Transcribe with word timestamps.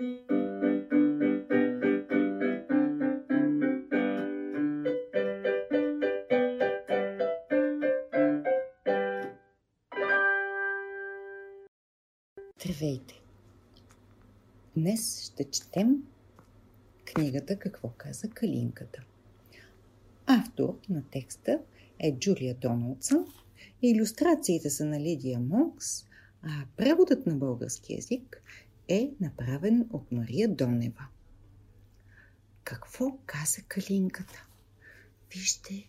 Здравейте! 0.00 0.44
Днес 14.76 15.20
ще 15.20 15.50
четем 15.50 16.02
книгата 17.04 17.58
Какво 17.58 17.88
каза 17.88 18.30
Калинката. 18.30 19.02
Автор 20.26 20.78
на 20.88 21.02
текста 21.10 21.60
е 21.98 22.18
Джулия 22.18 22.54
Доналдсън, 22.54 23.26
иллюстрациите 23.82 24.70
са 24.70 24.84
на 24.84 25.00
Лидия 25.00 25.40
Монкс, 25.40 26.04
а 26.42 26.66
преводът 26.76 27.26
на 27.26 27.34
български 27.34 27.94
язик 27.94 28.42
е 28.88 29.14
направен 29.20 29.88
от 29.92 30.12
Мария 30.12 30.54
Донева. 30.54 31.06
Какво 32.64 33.18
каза 33.26 33.62
Калинката? 33.62 34.46
Вижте, 35.34 35.88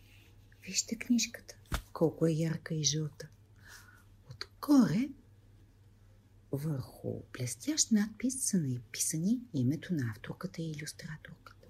вижте 0.63 0.95
книжката, 0.95 1.55
колко 1.93 2.27
е 2.27 2.31
ярка 2.31 2.73
и 2.73 2.83
жълта. 2.83 3.27
Отгоре 4.31 5.09
върху 6.51 7.21
блестящ 7.33 7.91
надпис 7.91 8.43
са 8.43 8.57
написани 8.57 9.39
името 9.53 9.93
на 9.93 10.11
авторката 10.11 10.61
и 10.61 10.71
иллюстраторката. 10.71 11.67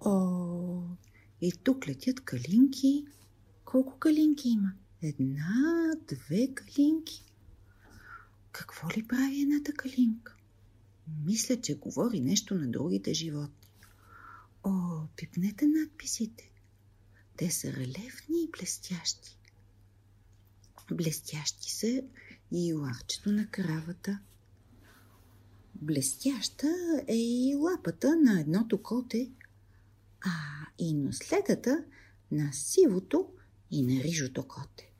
О, 0.00 0.82
и 1.40 1.52
тук 1.52 1.88
летят 1.88 2.20
калинки. 2.20 3.06
Колко 3.64 3.98
калинки 3.98 4.48
има? 4.48 4.72
Една, 5.02 5.92
две 6.08 6.54
калинки. 6.54 7.24
Какво 8.58 8.90
ли 8.90 9.06
прави 9.06 9.40
едната 9.40 9.72
калинка? 9.72 10.36
Мисля, 11.24 11.60
че 11.60 11.78
говори 11.78 12.20
нещо 12.20 12.54
на 12.54 12.70
другите 12.70 13.14
животни. 13.14 13.68
О, 14.64 15.02
пипнете 15.16 15.66
надписите. 15.66 16.50
Те 17.36 17.50
са 17.50 17.72
релефни 17.72 18.42
и 18.42 18.50
блестящи. 18.58 19.38
Блестящи 20.92 21.70
са 21.72 22.02
и 22.52 22.74
ларчето 22.74 23.32
на 23.32 23.50
кравата. 23.50 24.20
Блестяща 25.74 26.68
е 27.08 27.16
и 27.16 27.54
лапата 27.54 28.16
на 28.16 28.40
едното 28.40 28.82
коте, 28.82 29.30
а 30.20 30.30
и 30.78 30.94
наследата 30.94 31.84
на 32.30 32.52
сивото 32.52 33.32
и 33.70 33.82
на 33.82 34.02
рижото 34.02 34.48
коте. 34.48 34.90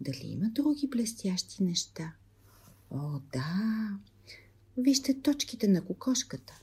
Дали 0.00 0.26
има 0.26 0.50
други 0.50 0.88
блестящи 0.88 1.62
неща? 1.62 2.14
О, 2.96 3.20
да! 3.32 3.98
Вижте 4.76 5.22
точките 5.22 5.68
на 5.68 5.84
кокошката. 5.84 6.60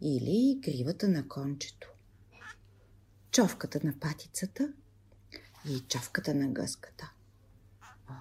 Или 0.00 0.58
гривата 0.60 1.08
на 1.08 1.28
кончето. 1.28 1.88
Човката 3.30 3.80
на 3.84 3.94
патицата 4.00 4.72
и 5.68 5.80
човката 5.80 6.34
на 6.34 6.48
гъската. 6.48 7.12
О, 8.10 8.14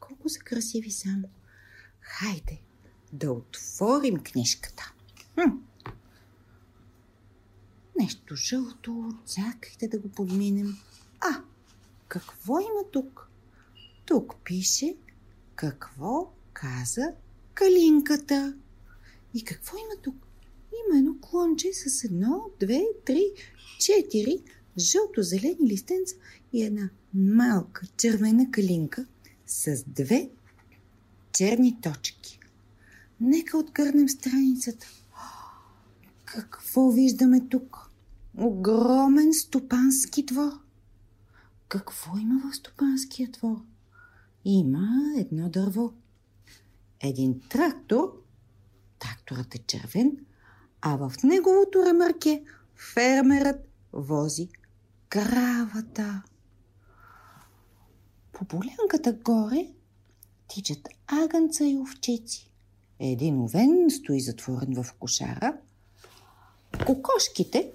колко 0.00 0.28
са 0.28 0.40
красиви 0.40 0.90
само. 0.90 1.28
Хайде 2.00 2.60
да 3.12 3.32
отворим 3.32 4.22
книжката. 4.22 4.92
Хм. 5.34 5.56
Нещо 7.98 8.36
жълто, 8.36 9.18
чакайте 9.34 9.88
да 9.88 9.98
го 9.98 10.08
подминем. 10.08 10.76
А, 11.20 11.42
какво 12.08 12.58
има 12.58 12.90
тук? 12.92 13.30
Тук 14.04 14.36
пише 14.44 14.96
какво 15.54 16.35
каза 16.60 17.12
калинката. 17.54 18.54
И 19.34 19.44
какво 19.44 19.76
има 19.76 20.02
тук? 20.02 20.26
Има 20.72 20.98
едно 20.98 21.16
клонче 21.20 21.72
с 21.72 22.04
едно, 22.04 22.50
две, 22.60 22.82
три, 23.04 23.24
четири 23.80 24.42
жълто-зелени 24.78 25.68
листенца 25.68 26.14
и 26.52 26.62
една 26.62 26.90
малка 27.14 27.86
червена 27.96 28.50
калинка 28.50 29.06
с 29.46 29.84
две 29.86 30.30
черни 31.32 31.80
точки. 31.80 32.40
Нека 33.20 33.58
отгърнем 33.58 34.08
страницата. 34.08 34.86
Какво 36.24 36.90
виждаме 36.90 37.48
тук? 37.48 37.90
Огромен 38.38 39.34
стопански 39.34 40.22
двор. 40.22 40.52
Какво 41.68 42.18
има 42.18 42.50
в 42.50 42.56
стопанския 42.56 43.28
двор? 43.28 43.56
Има 44.44 45.12
едно 45.16 45.48
дърво. 45.48 45.92
Един 47.00 47.40
трактор. 47.48 48.22
Тракторът 48.98 49.54
е 49.54 49.58
червен, 49.58 50.16
а 50.80 50.96
в 50.96 51.12
неговото 51.24 51.84
ремарке 51.86 52.44
фермерът 52.94 53.68
вози 53.92 54.48
кравата. 55.08 56.22
По 58.32 58.44
полянката 58.44 59.12
горе 59.12 59.68
тичат 60.48 60.88
агънца 61.06 61.64
и 61.64 61.78
овчици. 61.78 62.50
Един 62.98 63.40
овен 63.40 63.90
стои 63.90 64.20
затворен 64.20 64.82
в 64.82 64.92
кошара. 64.92 65.56
Кокошките 66.86 67.72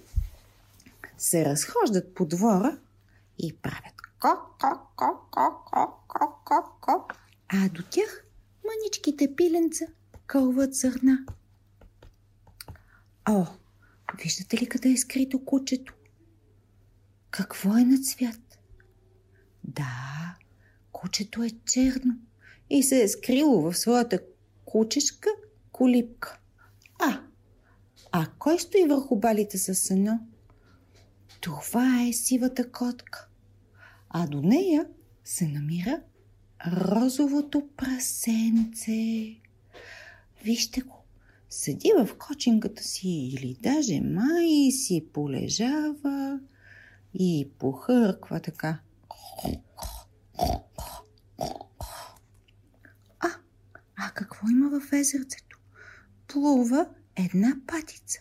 се 1.17 1.45
разхождат 1.45 2.15
по 2.15 2.25
двора 2.25 2.77
и 3.39 3.57
правят 3.57 4.01
ко-ко-ко-ко-ко-ко-ко, 4.19 7.07
а 7.47 7.69
до 7.69 7.83
тях 7.83 8.25
маничките 8.65 9.35
пиленца 9.35 9.85
кълват 10.25 10.73
зърна. 10.73 11.25
О, 13.29 13.45
виждате 14.23 14.57
ли 14.57 14.69
къде 14.69 14.89
е 14.89 14.97
скрито 14.97 15.45
кучето? 15.45 15.93
Какво 17.29 17.77
е 17.77 17.83
на 17.83 17.97
цвят? 18.01 18.59
Да, 19.63 20.35
кучето 20.91 21.43
е 21.43 21.49
черно 21.65 22.13
и 22.69 22.83
се 22.83 23.03
е 23.03 23.07
скрило 23.07 23.61
в 23.61 23.77
своята 23.77 24.19
кучешка 24.65 25.29
колипка. 25.71 26.39
А, 26.99 27.21
а 28.11 28.27
кой 28.39 28.59
стои 28.59 28.85
върху 28.87 29.15
балите 29.15 29.57
с 29.57 29.75
сено? 29.75 30.19
Това 31.41 32.03
е 32.07 32.13
сивата 32.13 32.71
котка. 32.71 33.27
А 34.09 34.27
до 34.27 34.41
нея 34.41 34.87
се 35.23 35.47
намира 35.47 36.01
розовото 36.67 37.67
прасенце. 37.77 39.35
Вижте 40.43 40.81
го, 40.81 41.03
седи 41.49 41.91
в 41.97 42.17
кочинката 42.17 42.83
си 42.83 43.09
или 43.09 43.57
даже 43.63 44.01
май 44.01 44.71
си 44.71 45.05
полежава 45.13 46.39
и 47.13 47.49
похърква 47.59 48.39
така. 48.39 48.79
А, 53.19 53.29
а 53.95 54.11
какво 54.13 54.49
има 54.49 54.79
в 54.79 54.93
езерцето? 54.93 55.59
Плува 56.27 56.89
една 57.15 57.55
патица, 57.67 58.19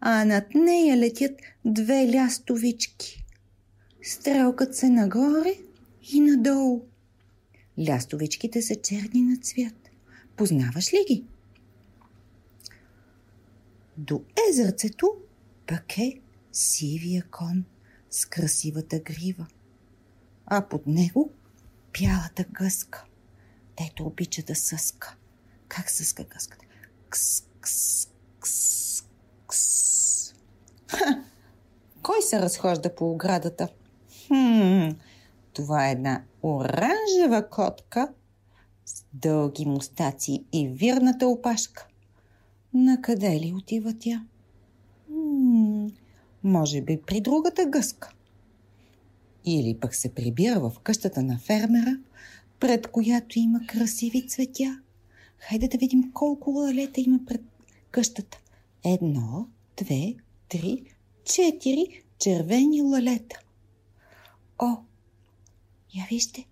а 0.00 0.24
над 0.24 0.54
нея 0.54 0.96
летят 0.96 1.40
две 1.64 2.12
лястовички. 2.14 3.24
Стрелкат 4.02 4.76
се 4.76 4.88
нагоре 4.88 5.54
и 6.12 6.20
надолу. 6.20 6.91
Лястовичките 7.78 8.62
са 8.62 8.74
черни 8.74 9.22
на 9.22 9.36
цвят. 9.36 9.90
Познаваш 10.36 10.92
ли 10.92 11.04
ги? 11.08 11.24
До 13.96 14.22
езерцето 14.50 15.14
пък 15.66 15.98
е 15.98 16.20
сивия 16.52 17.24
кон 17.30 17.64
с 18.10 18.26
красивата 18.26 18.98
грива, 18.98 19.46
а 20.46 20.68
под 20.68 20.86
него 20.86 21.30
бялата 21.98 22.44
гъска, 22.44 23.04
дето 23.78 24.06
обича 24.06 24.42
да 24.42 24.54
съска. 24.54 25.16
Как 25.68 25.90
съска 25.90 26.24
гъската? 26.24 26.64
Кс, 27.08 27.42
кс, 27.60 28.08
кс, 28.40 29.02
кс. 29.46 30.34
Ха! 30.86 31.24
Кой 32.02 32.22
се 32.22 32.40
разхожда 32.40 32.94
по 32.94 33.10
оградата? 33.10 33.68
Хм, 34.26 34.88
това 35.52 35.88
е 35.88 35.92
една 35.92 36.22
оранжева 36.42 37.48
котка 37.50 38.12
с 38.84 39.04
дълги 39.14 39.66
мустаци 39.66 40.44
и 40.52 40.68
вирната 40.68 41.26
опашка. 41.26 41.86
На 42.74 43.02
къде 43.02 43.40
ли 43.40 43.54
отива 43.56 43.94
тя? 43.98 44.24
М- 45.08 45.90
може 46.44 46.80
би 46.80 47.00
при 47.06 47.20
другата 47.20 47.66
гъска. 47.66 48.12
Или 49.44 49.78
пък 49.80 49.94
се 49.94 50.14
прибира 50.14 50.60
в 50.60 50.72
къщата 50.82 51.22
на 51.22 51.38
фермера, 51.38 51.98
пред 52.60 52.86
която 52.86 53.38
има 53.38 53.60
красиви 53.66 54.26
цветя. 54.26 54.80
Хайде 55.38 55.68
да 55.68 55.78
видим 55.78 56.12
колко 56.12 56.50
лалета 56.50 57.00
има 57.00 57.20
пред 57.26 57.42
къщата. 57.90 58.38
Едно, 58.84 59.48
две, 59.76 60.14
три, 60.48 60.84
четири 61.24 62.02
червени 62.18 62.82
лалета. 62.82 63.40
О, 64.58 64.76
я 65.94 66.06
вижте, 66.10 66.46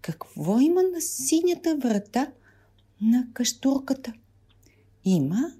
какво 0.00 0.60
има 0.60 0.82
на 0.82 1.00
синята 1.00 1.76
врата 1.76 2.32
на 3.00 3.26
каштурката? 3.32 4.12
има 5.04 5.52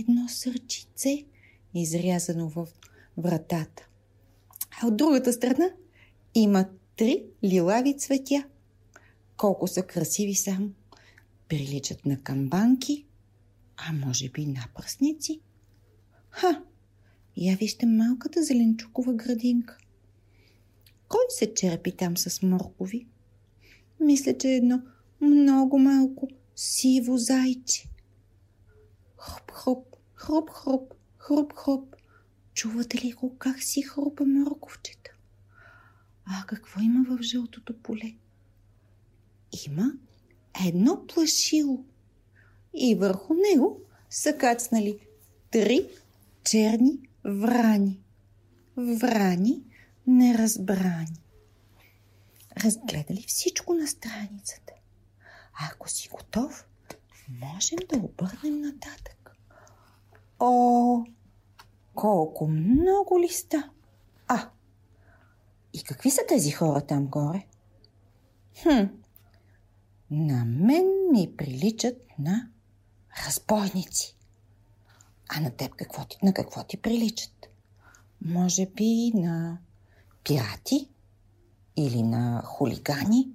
едно 0.00 0.28
сърчице, 0.28 1.24
изрязано 1.74 2.48
в 2.48 2.68
вратата. 3.16 3.88
А 4.82 4.86
от 4.86 4.96
другата 4.96 5.32
страна 5.32 5.70
има 6.34 6.68
три 6.96 7.24
лилави 7.44 7.98
цветя. 7.98 8.44
Колко 9.36 9.66
са 9.66 9.82
красиви 9.82 10.34
само. 10.34 10.70
Приличат 11.48 12.06
на 12.06 12.20
камбанки, 12.20 13.06
а 13.76 13.92
може 13.92 14.28
би 14.28 14.46
на 14.46 14.68
пръсници. 14.74 15.40
Ха! 16.30 16.62
Я 17.36 17.56
вижте 17.56 17.86
малката 17.86 18.42
зеленчукова 18.42 19.12
градинка. 19.12 19.78
Кой 21.08 21.24
се 21.28 21.54
черпи 21.54 21.92
там 21.92 22.16
с 22.16 22.42
моркови? 22.42 23.06
Мисля, 24.00 24.38
че 24.38 24.48
е 24.48 24.56
едно 24.56 24.82
много 25.20 25.78
малко 25.78 26.28
сиво 26.56 27.18
зайче. 27.18 27.88
Хруп-хруп, 29.18 29.84
хруп-хруп, 30.16 30.94
хруп-хруп. 31.18 31.94
Чувате 32.54 33.04
ли 33.04 33.12
го 33.12 33.36
как 33.38 33.62
си 33.62 33.82
хрупа 33.82 34.24
морковчета? 34.24 35.10
А 36.24 36.46
какво 36.46 36.80
има 36.80 37.04
в 37.08 37.22
жълтото 37.22 37.82
поле? 37.82 38.14
Има 39.66 39.92
едно 40.66 41.06
плашило 41.06 41.84
и 42.74 42.94
върху 42.94 43.34
него 43.34 43.80
са 44.10 44.36
кацнали 44.38 44.98
три 45.50 45.88
черни 46.44 46.98
врани. 47.24 48.00
Врани 48.76 49.62
неразбрани. 50.06 51.22
Разгледали 52.64 53.24
всичко 53.26 53.74
на 53.74 53.86
страницата. 53.86 54.72
Ако 55.70 55.88
си 55.88 56.08
готов, 56.08 56.66
можем 57.28 57.78
да 57.90 57.96
обърнем 57.96 58.60
нататък. 58.60 59.36
О, 60.40 61.04
колко 61.94 62.46
много 62.48 63.20
листа! 63.20 63.70
А, 64.28 64.50
и 65.72 65.82
какви 65.82 66.10
са 66.10 66.20
тези 66.28 66.50
хора 66.50 66.86
там 66.86 67.06
горе? 67.06 67.46
Хм, 68.62 68.84
на 70.10 70.44
мен 70.44 70.86
ми 71.12 71.36
приличат 71.36 71.96
на 72.18 72.50
разбойници. 73.26 74.16
А 75.28 75.40
на 75.40 75.50
теб 75.50 75.74
какво 75.74 76.04
ти, 76.04 76.18
на 76.22 76.34
какво 76.34 76.64
ти 76.64 76.76
приличат? 76.76 77.46
Може 78.20 78.66
би 78.66 79.12
на 79.14 79.58
пирати 80.24 80.88
или 81.76 82.02
на 82.02 82.42
хулигани? 82.44 83.32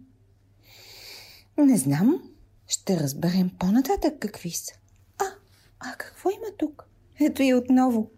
Не 1.57 1.77
знам. 1.77 2.23
Ще 2.67 2.99
разберем 2.99 3.51
по-нататък 3.59 4.13
какви 4.19 4.51
са. 4.51 4.73
А, 5.17 5.25
а 5.79 5.95
какво 5.95 6.29
има 6.29 6.57
тук? 6.57 6.87
Ето 7.19 7.43
и 7.43 7.53
отново. 7.53 8.11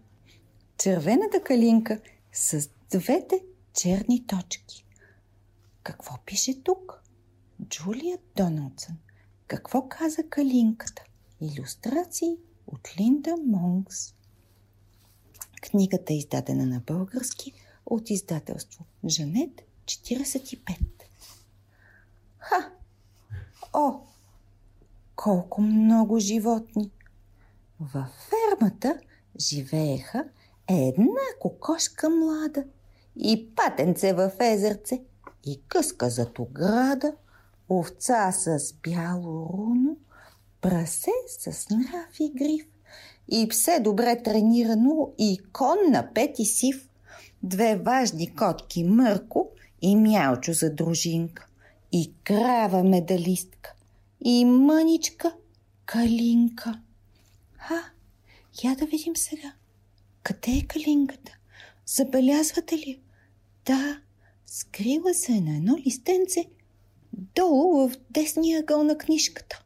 Червената 0.78 1.42
калинка 1.42 2.00
с 2.32 2.68
двете 2.90 3.44
черни 3.74 4.26
точки. 4.26 4.86
Какво 5.82 6.18
пише 6.26 6.62
тук? 6.62 7.02
Джулия 7.68 8.18
Доналдсън. 8.36 8.96
Какво 9.46 9.88
каза 9.88 10.22
калинката? 10.28 11.02
Иллюстрации 11.40 12.36
от 12.66 12.88
Линда 13.00 13.34
Монкс. 13.46 14.14
Книгата 15.62 16.12
е 16.12 16.16
издадена 16.16 16.66
на 16.66 16.80
български 16.80 17.52
от 17.92 18.10
издателство 18.10 18.84
Жанет 19.04 19.62
45. 19.84 20.76
Ха! 22.38 22.70
О! 23.72 24.00
Колко 25.16 25.60
много 25.60 26.18
животни! 26.18 26.90
Във 27.80 28.06
фермата 28.30 28.98
живееха 29.40 30.24
една 30.68 31.20
кокошка 31.40 32.10
млада 32.10 32.64
и 33.16 33.54
патенце 33.54 34.12
в 34.12 34.32
езерце 34.40 35.02
и 35.44 35.60
къска 35.68 36.10
зад 36.10 36.38
ограда, 36.38 37.14
овца 37.68 38.32
с 38.32 38.74
бяло 38.82 39.50
руно, 39.52 39.96
прасе 40.60 41.10
с 41.26 41.70
нрав 41.70 42.20
и 42.20 42.32
гриф 42.34 42.66
и 43.28 43.48
псе 43.48 43.80
добре 43.80 44.22
тренирано 44.22 45.12
и 45.18 45.40
кон 45.52 45.78
на 45.90 46.12
пети 46.14 46.44
сив, 46.44 46.88
две 47.42 47.76
важни 47.76 48.34
котки 48.34 48.84
Мърко 48.84 49.50
и 49.82 49.96
Мялчо 49.96 50.52
за 50.52 50.74
дружинка, 50.74 51.46
и 51.92 52.12
крава 52.24 52.84
медалистка, 52.84 53.74
и 54.24 54.44
мъничка 54.44 55.34
Калинка. 55.84 56.80
А, 57.70 57.78
я 58.64 58.76
да 58.76 58.86
видим 58.86 59.16
сега. 59.16 59.52
Къде 60.22 60.50
е 60.50 60.66
Калинката? 60.66 61.32
Забелязвате 61.86 62.76
ли? 62.76 63.00
Да, 63.66 64.00
скрила 64.46 65.14
се 65.14 65.40
на 65.40 65.56
едно 65.56 65.76
листенце 65.86 66.44
долу 67.12 67.88
в 67.88 67.96
десния 68.10 68.60
ъгъл 68.60 68.84
на 68.84 68.98
книжката. 68.98 69.62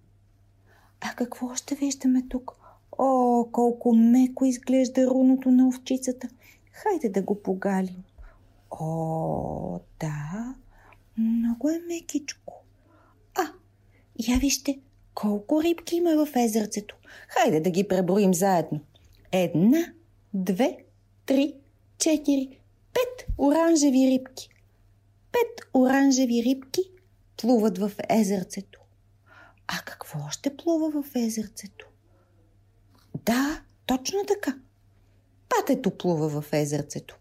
А 1.00 1.14
какво 1.14 1.54
ще 1.54 1.74
виждаме 1.74 2.22
тук? 2.28 2.52
О, 2.98 3.44
колко 3.52 3.94
меко 3.94 4.44
изглежда 4.44 5.06
руното 5.06 5.50
на 5.50 5.68
овчицата. 5.68 6.28
Хайде 6.76 7.08
да 7.08 7.22
го 7.22 7.42
погалим. 7.42 8.04
О, 8.70 9.80
да, 10.00 10.54
много 11.18 11.70
е 11.70 11.78
мекичко. 11.78 12.64
А, 13.34 13.42
я 14.28 14.38
вижте, 14.38 14.80
колко 15.14 15.62
рибки 15.62 15.96
има 15.96 16.26
в 16.26 16.36
езерцето. 16.36 16.96
Хайде 17.28 17.60
да 17.60 17.70
ги 17.70 17.88
преброим 17.88 18.34
заедно. 18.34 18.80
Една, 19.32 19.92
две, 20.34 20.78
три, 21.26 21.54
четири, 21.98 22.60
пет 22.94 23.26
оранжеви 23.38 24.10
рибки. 24.10 24.48
Пет 25.32 25.68
оранжеви 25.74 26.42
рибки 26.42 26.82
плуват 27.36 27.78
в 27.78 27.92
езерцето. 28.08 28.80
А 29.66 29.82
какво 29.84 30.18
още 30.26 30.56
плува 30.56 31.02
в 31.02 31.16
езерцето? 31.16 31.86
Да, 33.24 33.62
точно 33.86 34.18
така. 34.28 34.58
Патето 35.48 35.90
плува 35.90 36.40
в 36.40 36.52
езерцето. 36.52 37.18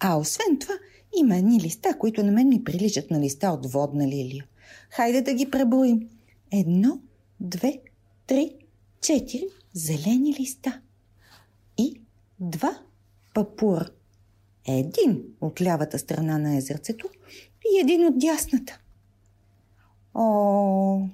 А 0.00 0.16
освен 0.16 0.58
това, 0.60 0.74
има 1.16 1.36
едни 1.36 1.60
листа, 1.60 1.98
които 1.98 2.22
на 2.22 2.32
мен 2.32 2.48
ми 2.48 2.64
приличат 2.64 3.10
на 3.10 3.20
листа 3.20 3.50
от 3.50 3.66
водна 3.66 4.08
лилия. 4.08 4.46
Хайде 4.90 5.20
да 5.20 5.34
ги 5.34 5.50
преброим. 5.50 6.08
Едно, 6.50 7.00
две, 7.40 7.80
три, 8.26 8.54
четири 9.00 9.44
зелени 9.72 10.36
листа. 10.40 10.80
И 11.78 12.00
два 12.40 12.78
папура. 13.34 13.90
Един 14.68 15.22
от 15.40 15.60
лявата 15.60 15.98
страна 15.98 16.38
на 16.38 16.56
езерцето 16.56 17.08
и 17.74 17.80
един 17.80 18.06
от 18.06 18.18
дясната. 18.18 18.80
О, 20.14 21.06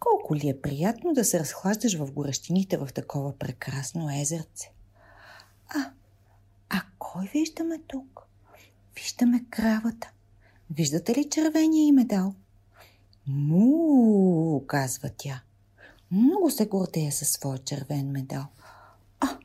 колко 0.00 0.36
ли 0.36 0.48
е 0.48 0.60
приятно 0.60 1.12
да 1.12 1.24
се 1.24 1.40
разхлаждаш 1.40 1.98
в 1.98 2.12
горещините 2.12 2.76
в 2.76 2.88
такова 2.94 3.38
прекрасно 3.38 4.20
езерце. 4.20 4.72
А, 5.68 5.90
а 6.68 6.82
кой 6.98 7.30
виждаме 7.34 7.78
тук? 7.86 8.22
Виждаме 8.94 9.44
кравата. 9.50 10.10
Виждате 10.70 11.14
ли 11.14 11.30
червения 11.30 11.88
и 11.88 11.92
медал? 11.92 12.34
Му, 13.26 14.64
казва 14.66 15.10
тя. 15.16 15.42
Много 16.10 16.50
се 16.50 16.66
гордея 16.66 17.12
със 17.12 17.28
своя 17.28 17.58
червен 17.58 18.10
медал. 18.10 18.46
А, 19.20 19.38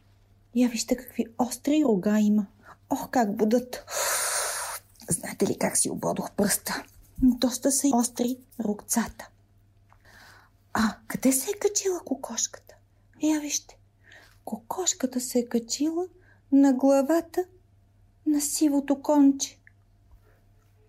я 0.55 0.69
вижте 0.69 0.97
какви 0.97 1.25
остри 1.37 1.83
рога 1.83 2.19
има. 2.19 2.45
Ох, 2.89 3.09
как 3.09 3.35
будат. 3.35 3.85
Знаете 5.09 5.47
ли 5.47 5.57
как 5.57 5.77
си 5.77 5.89
ободох 5.89 6.31
пръста? 6.31 6.83
Доста 7.21 7.71
са 7.71 7.87
остри 7.93 8.37
рогцата. 8.59 9.29
А, 10.73 10.95
къде 11.07 11.31
се 11.31 11.51
е 11.51 11.59
качила 11.59 11.99
кокошката? 12.05 12.75
Я 13.21 13.39
вижте. 13.39 13.77
Кокошката 14.51 15.21
се 15.21 15.39
е 15.39 15.45
качила 15.45 16.07
на 16.51 16.73
главата 16.73 17.45
на 18.25 18.41
сивото 18.41 19.01
конче. 19.01 19.59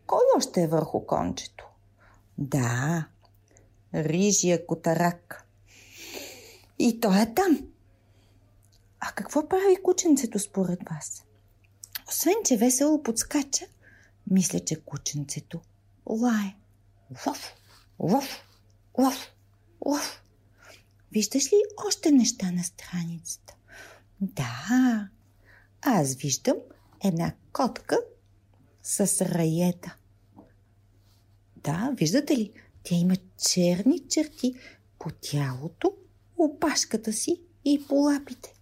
Кой 0.07 0.21
още 0.37 0.63
е 0.63 0.67
върху 0.67 1.07
кончето? 1.07 1.69
Да, 2.39 3.07
рижия 3.95 4.67
котарак. 4.67 5.47
И 6.79 7.01
той 7.01 7.23
е 7.23 7.35
там. 7.35 7.69
А 9.01 9.13
какво 9.13 9.49
прави 9.49 9.83
кученцето 9.83 10.39
според 10.39 10.79
вас? 10.91 11.25
Освен, 12.09 12.37
че 12.45 12.57
весело 12.57 13.03
подскача, 13.03 13.67
мисля, 14.31 14.61
че 14.61 14.85
кученцето 14.85 15.61
лае. 16.07 16.57
Лъв, 17.27 17.55
лъв, 18.01 18.45
лъв, 18.99 19.33
лъв. 19.87 20.22
Виждаш 21.13 21.53
ли 21.53 21.57
още 21.87 22.11
неща 22.11 22.51
на 22.51 22.65
страницата? 22.65 23.55
Да, 24.21 25.09
аз 25.83 26.15
виждам 26.15 26.57
една 27.05 27.33
котка 27.53 27.99
с 28.83 29.25
раета. 29.25 29.97
Да, 31.57 31.95
виждате 31.97 32.37
ли? 32.37 32.53
Тя 32.83 32.95
има 32.95 33.15
черни 33.53 33.99
черти 34.09 34.55
по 34.99 35.11
тялото, 35.21 35.93
опашката 36.39 37.13
си 37.13 37.41
и 37.65 37.87
по 37.89 37.95
лапите. 37.95 38.55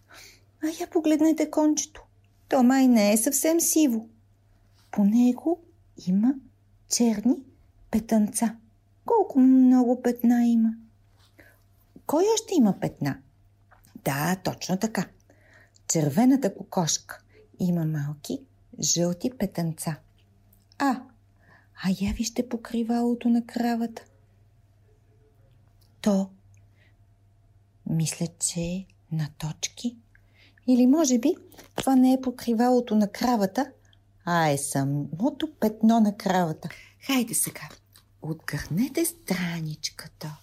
А 0.63 0.67
я 0.81 0.91
погледнете 0.91 1.51
кончето. 1.51 2.03
То 2.49 2.63
май 2.63 2.89
не 2.89 3.13
е 3.13 3.17
съвсем 3.17 3.61
сиво. 3.61 4.09
По 4.91 5.05
него 5.05 5.65
има 6.07 6.35
черни 6.89 7.37
петънца. 7.91 8.57
Колко 9.07 9.41
много 9.41 10.03
петна 10.03 10.47
има? 10.47 10.75
Кой 12.11 12.25
още 12.35 12.55
има 12.55 12.81
петна? 12.81 13.19
Да, 14.05 14.37
точно 14.45 14.77
така. 14.77 15.09
Червената 15.89 16.55
кокошка 16.55 17.21
има 17.61 17.87
малки 17.87 18.41
жълти 18.81 19.31
петънца. 19.39 19.97
А, 20.79 21.03
а 21.85 21.89
я 22.01 22.13
вижте 22.13 22.49
покривалото 22.49 23.29
на 23.29 23.47
кравата. 23.47 24.05
То, 26.01 26.31
мисля, 27.87 28.27
че 28.27 28.87
на 29.13 29.29
точки. 29.39 29.97
Или 30.67 30.87
може 30.87 31.19
би 31.19 31.35
това 31.77 31.97
не 31.97 32.13
е 32.13 32.21
покривалото 32.21 32.95
на 32.95 33.09
кравата, 33.13 33.73
а 34.25 34.49
е 34.49 34.59
самото 34.59 35.55
петно 35.61 36.01
на 36.01 36.17
кравата. 36.17 36.69
Хайде 37.07 37.35
сега, 37.35 37.69
отгърнете 38.23 39.05
страничката. 39.05 40.37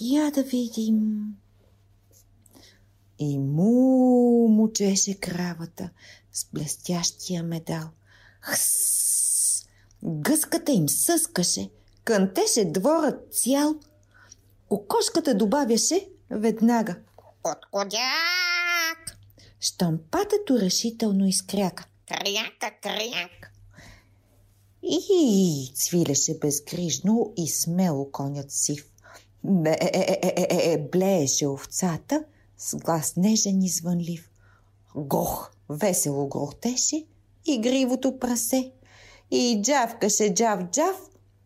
Я 0.00 0.30
да 0.30 0.42
видим. 0.42 1.26
И 3.18 3.38
му 3.38 4.48
мучеше 4.48 5.14
кравата 5.14 5.90
с 6.32 6.46
блестящия 6.52 7.42
медал. 7.42 7.88
Хс! 8.40 9.66
Гъската 10.04 10.72
им 10.72 10.88
съскаше, 10.88 11.70
кънтеше 12.04 12.64
дворът 12.64 13.34
цял. 13.34 13.74
Кокошката 14.68 15.34
добавяше 15.34 16.08
веднага. 16.30 16.96
Откодяк! 17.44 19.18
Штампатето 19.60 20.58
решително 20.58 21.26
изкряка. 21.26 21.86
Кряка, 22.08 22.76
кряк! 22.82 23.52
И 24.82 25.72
цвилеше 25.74 26.38
безгрижно 26.38 27.32
и 27.36 27.48
смело 27.48 28.10
конят 28.12 28.52
сив. 28.52 28.84
Бе, 29.48 29.76
е, 29.80 30.20
е, 30.22 30.72
е, 30.72 30.78
блееше 30.78 31.46
овцата 31.46 32.24
с 32.58 32.76
глас 32.76 33.16
нежен 33.16 33.62
и 33.62 33.68
звънлив. 33.68 34.30
Гох, 34.96 35.50
весело 35.68 36.28
грохтеше 36.28 37.06
и 37.46 37.60
гривото 37.60 38.18
прасе. 38.18 38.72
И 39.30 39.60
джавкаше 39.62 40.34
джав-джав 40.34 40.96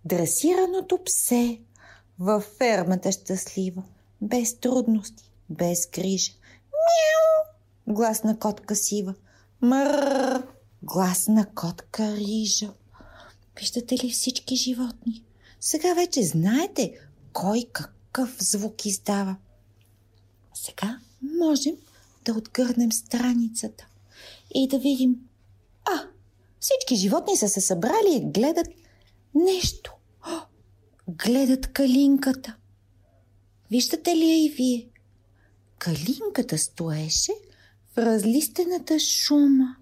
дресираното 0.05 0.99
псе 1.05 1.61
във 2.19 2.45
фермата 2.59 3.13
щастлива, 3.13 3.83
без 4.21 4.55
трудности, 4.55 5.31
без 5.51 5.87
грижа. 5.87 6.33
Мяу! 6.73 7.55
Глас 7.95 8.25
на 8.25 8.39
котка 8.39 8.77
сива. 8.77 9.15
Мър! 9.61 10.43
Глас 10.83 11.29
на 11.29 11.47
котка 11.47 12.17
рижа. 12.17 12.73
Виждате 13.59 13.95
ли 14.05 14.11
всички 14.11 14.57
животни? 14.57 15.25
Сега 15.61 15.95
вече 15.95 16.23
знаете 16.23 16.93
кой 17.33 17.65
какъв 17.73 18.37
звук 18.41 18.87
издава. 18.87 19.37
Сега 20.55 20.99
можем 21.23 21.77
да 22.25 22.33
отгърнем 22.33 22.93
страницата 22.93 23.87
и 24.55 24.69
да 24.69 24.79
видим. 24.79 25.17
А, 25.85 26.01
всички 26.61 26.97
животни 26.97 27.37
са 27.37 27.49
се 27.49 27.61
събрали 27.61 28.17
и 28.17 28.31
гледат 28.33 28.67
нещо. 29.35 29.93
О, 30.27 30.41
гледат 31.09 31.73
калинката. 31.73 32.57
Виждате 33.71 34.17
ли 34.17 34.25
я 34.25 34.45
и 34.45 34.49
вие? 34.49 34.89
Калинката 35.79 36.59
стоеше 36.59 37.33
в 37.95 37.99
разлистената 37.99 39.01
шума. 39.01 39.77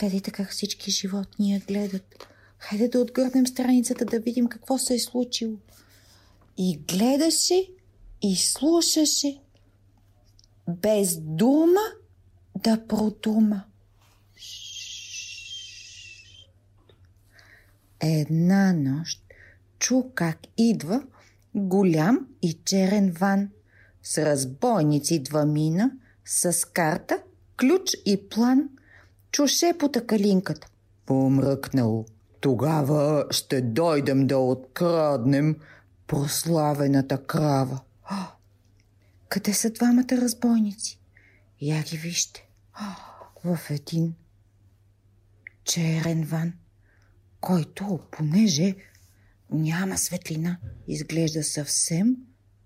Гледайте 0.00 0.30
как 0.30 0.50
всички 0.50 0.90
животни 0.90 1.52
я 1.52 1.60
гледат. 1.60 2.26
Хайде 2.58 2.88
да 2.88 3.00
отгърнем 3.00 3.46
страницата 3.46 4.04
да 4.04 4.20
видим 4.20 4.46
какво 4.46 4.78
се 4.78 4.94
е 4.94 4.98
случило. 4.98 5.56
И 6.56 6.78
гледаше 6.88 7.68
и 8.22 8.36
слушаше, 8.36 9.40
без 10.68 11.16
дума 11.16 11.80
да 12.54 12.86
продума. 12.88 13.64
Една 18.00 18.72
нощ 18.72 19.20
чу 19.78 20.02
как 20.14 20.38
идва 20.56 21.02
голям 21.54 22.28
и 22.42 22.58
черен 22.64 23.12
ван 23.12 23.50
с 24.02 24.18
разбойници 24.18 25.18
два 25.18 25.44
мина, 25.44 25.90
с 26.24 26.64
карта, 26.64 27.18
ключ 27.56 27.94
и 28.06 28.28
план, 28.28 28.68
чуше 29.30 29.72
по 29.78 29.88
такалинката. 29.88 30.66
Помръкнал. 31.06 32.06
Тогава 32.40 33.26
ще 33.30 33.60
дойдем 33.60 34.26
да 34.26 34.38
откраднем 34.38 35.56
прославената 36.06 37.26
крава. 37.26 37.80
О, 38.10 38.26
къде 39.28 39.54
са 39.54 39.70
двамата 39.70 40.12
разбойници? 40.12 41.00
Я 41.60 41.82
ги 41.82 41.96
вижте. 41.96 42.48
О, 42.80 42.84
в 43.44 43.70
един 43.70 44.14
черен 45.64 46.24
ван, 46.24 46.52
който, 47.40 48.00
понеже 48.10 48.76
няма 49.50 49.98
светлина, 49.98 50.58
изглежда 50.88 51.44
съвсем 51.44 52.16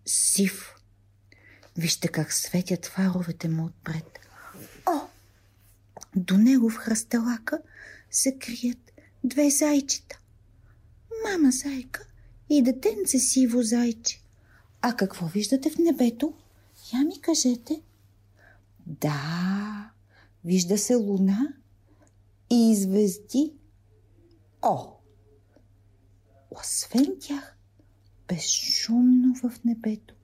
сив. 0.07 0.75
Вижте 1.77 2.09
как 2.09 2.33
светят 2.33 2.87
фаровете 2.87 3.49
му 3.49 3.65
отпред. 3.65 4.19
О! 4.87 5.01
До 6.17 6.39
него 6.39 6.71
в 6.71 6.77
хръсталака 6.77 7.59
се 8.11 8.39
крият 8.39 8.93
две 9.25 9.51
зайчета. 9.51 10.19
Мама 11.25 11.51
зайка 11.51 12.08
и 12.51 12.63
детенце 12.63 13.19
сиво 13.19 13.63
зайче. 13.63 14.23
А 14.83 14.97
какво 14.97 15.27
виждате 15.27 15.71
в 15.71 15.79
небето? 15.79 16.35
Я 16.93 17.05
ми 17.05 17.21
кажете. 17.21 17.83
Да, 18.87 19.91
вижда 20.45 20.79
се 20.79 20.95
луна 20.95 21.49
и 22.51 22.77
звезди. 22.77 23.53
О! 24.63 24.87
Освен 26.51 27.17
тях, 27.21 27.57
безшумно 28.29 29.35
в 29.35 29.65
небето 29.65 30.15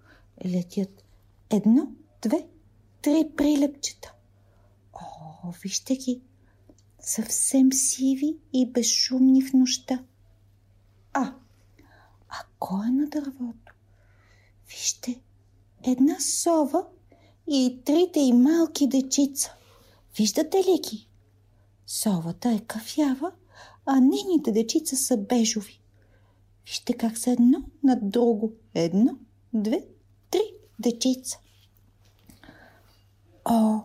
летят 0.45 1.05
едно, 1.51 1.93
две, 2.23 2.47
три 3.03 3.31
прилепчета. 3.37 4.15
О, 4.93 5.53
вижте 5.63 5.97
ги, 5.97 6.21
съвсем 7.01 7.73
сиви 7.73 8.37
и 8.53 8.67
безшумни 8.67 9.43
в 9.43 9.53
нощта. 9.53 10.05
А, 11.13 11.35
кой 12.75 12.87
е 12.87 12.91
на 12.91 13.07
дървото? 13.07 13.75
Вижте, 14.69 15.21
една 15.83 16.21
сова 16.21 16.87
и 17.47 17.81
трите 17.85 18.21
и 18.21 18.33
малки 18.33 18.89
дечица. 18.89 19.55
Виждате 20.17 20.57
ли 20.57 20.81
ги? 20.91 21.09
Совата 21.87 22.51
е 22.51 22.61
кафява, 22.61 23.33
а 23.87 24.01
нейните 24.01 24.53
дечица 24.53 24.97
са 24.97 25.17
бежови. 25.17 25.81
Вижте 26.67 26.93
как 26.93 27.19
са 27.19 27.31
едно 27.31 27.63
над 27.83 28.11
друго. 28.11 28.53
Едно, 28.75 29.17
две, 29.55 29.85
три 30.31 30.43
дечица. 30.79 31.39
О, 33.45 33.81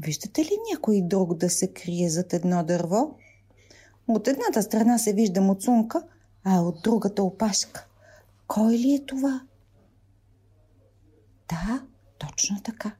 виждате 0.00 0.44
ли 0.44 0.56
някой 0.72 1.02
друг 1.02 1.34
да 1.34 1.50
се 1.50 1.72
крие 1.72 2.10
зад 2.10 2.32
едно 2.32 2.64
дърво? 2.64 3.16
От 4.08 4.28
едната 4.28 4.62
страна 4.62 4.98
се 4.98 5.12
вижда 5.12 5.40
муцунка, 5.40 6.02
а 6.44 6.60
от 6.60 6.82
другата 6.82 7.22
опашка. 7.22 7.86
Кой 8.52 8.72
ли 8.72 8.94
е 8.94 9.06
това? 9.06 9.46
Да, 11.48 11.86
точно 12.18 12.62
така. 12.62 12.96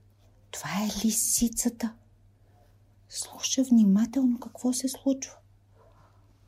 Това 0.50 0.70
е 0.70 1.06
лисицата. 1.06 1.94
Слуша 3.08 3.62
внимателно 3.62 4.40
какво 4.40 4.72
се 4.72 4.88
случва. 4.88 5.34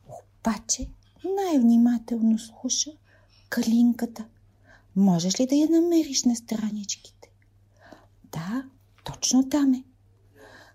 Обаче 0.07 0.89
най-внимателно 1.35 2.39
слуша 2.39 2.91
калинката. 3.49 4.25
Можеш 4.95 5.39
ли 5.39 5.47
да 5.47 5.55
я 5.55 5.69
намериш 5.69 6.23
на 6.23 6.35
страничките? 6.35 7.31
Да, 8.31 8.63
точно 9.03 9.49
там 9.49 9.73
е. 9.73 9.83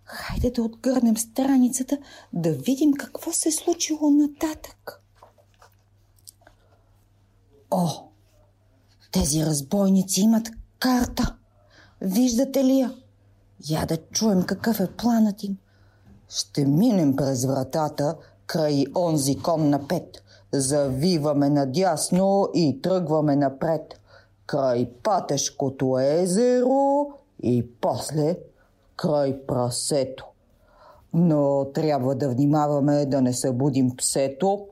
Хайде 0.05 0.51
да 0.51 0.63
отгърнем 0.63 1.17
страницата, 1.17 1.99
да 2.33 2.53
видим 2.53 2.93
какво 2.93 3.33
се 3.33 3.49
е 3.49 3.53
случило 3.53 4.11
нататък. 4.11 5.03
О, 7.71 8.10
тези 9.13 9.47
разбойници 9.47 10.21
имат 10.21 10.49
карта. 10.79 11.37
Виждате 12.01 12.65
ли 12.65 12.79
я? 12.79 12.95
Я 13.71 13.87
да 13.87 13.97
чуем 13.97 14.43
какъв 14.43 14.81
е 14.81 14.87
планът 14.87 15.45
им. 15.45 15.57
Ще 16.29 16.65
минем 16.65 17.17
през 17.17 17.45
вратата 17.45 18.17
край 18.47 18.85
онзи 18.97 19.37
кон 19.37 19.71
на 19.71 19.89
пет. 19.89 20.23
Завиваме 20.53 21.51
надясно 21.51 22.49
и 22.55 22.83
тръгваме 22.83 23.37
напред. 23.37 24.01
Край 24.47 24.91
патешкото 25.03 25.99
езеро 25.99 27.07
и 27.43 27.67
после 27.81 28.37
край 28.97 29.47
прасето. 29.47 30.27
Но 31.15 31.67
трябва 31.75 32.15
да 32.15 32.29
внимаваме 32.29 33.07
да 33.07 33.23
не 33.23 33.33
събудим 33.33 33.97
псето, 33.97 34.67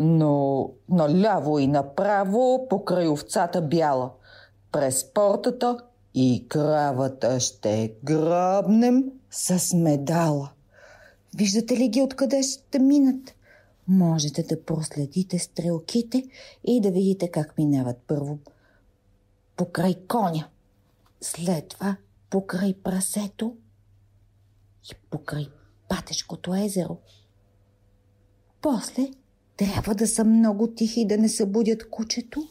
но 0.00 0.70
наляво 0.88 1.58
и 1.58 1.66
направо 1.66 2.66
покрай 2.70 3.08
овцата 3.08 3.62
бяла. 3.62 4.10
През 4.72 5.12
портата 5.12 5.78
и 6.14 6.46
кравата 6.48 7.40
ще 7.40 7.94
грабнем 8.04 9.04
с 9.30 9.76
медала. 9.76 10.50
Виждате 11.36 11.76
ли 11.76 11.88
ги 11.88 12.02
откъде 12.02 12.42
ще 12.42 12.78
минат? 12.78 13.34
Можете 13.88 14.42
да 14.42 14.64
проследите 14.64 15.38
стрелките 15.38 16.24
и 16.64 16.80
да 16.80 16.90
видите 16.90 17.30
как 17.30 17.58
минават 17.58 17.96
първо 18.06 18.38
покрай 19.60 19.94
коня, 20.08 20.48
след 21.20 21.68
това 21.68 21.96
покрай 22.30 22.74
прасето 22.82 23.56
и 24.84 24.94
покрай 25.10 25.48
патешкото 25.88 26.54
езеро. 26.54 26.98
После 28.62 29.10
трябва 29.60 29.94
да 29.94 30.06
са 30.06 30.24
много 30.24 30.74
тихи 30.74 31.06
да 31.06 31.18
не 31.18 31.28
събудят 31.28 31.90
кучето. 31.90 32.48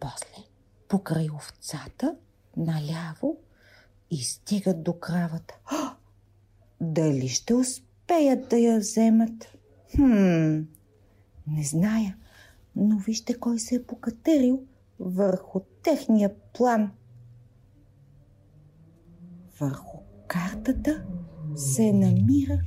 После 0.00 0.44
покрай 0.88 1.28
овцата 1.30 2.16
наляво 2.56 3.36
и 4.10 4.16
стигат 4.16 4.82
до 4.82 4.92
кравата. 4.92 5.54
Дали 6.80 7.28
ще 7.28 7.54
успеят 7.54 8.48
да 8.48 8.56
я 8.56 8.78
вземат? 8.78 9.56
Хм, 9.96 10.60
не 11.46 11.64
зная, 11.64 12.16
но 12.76 12.98
вижте 12.98 13.34
кой 13.34 13.58
се 13.58 13.74
е 13.74 13.86
покатерил 13.86 14.62
върху 15.00 15.60
техния 15.82 16.34
план. 16.54 16.90
Върху 19.60 19.98
картата 20.26 21.04
се 21.56 21.92
намира 21.92 22.60